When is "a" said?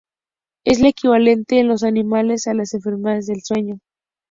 2.47-2.55